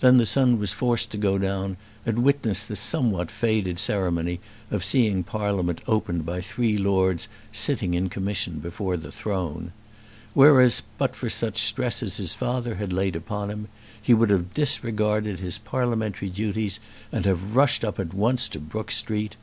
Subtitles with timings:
[0.00, 4.40] Then the son was forced to go down and witness the somewhat faded ceremony
[4.70, 9.72] of seeing Parliament opened by three Lords sitting in commission before the throne.
[10.34, 13.68] Whereas but for such stress as his father had laid upon him,
[14.02, 16.78] he would have disregarded his parliamentary duties
[17.10, 19.34] and have rushed at once up to Brook Street.